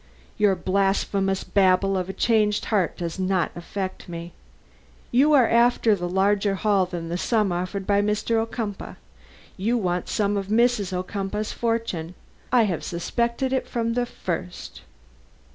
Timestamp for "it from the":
13.53-14.07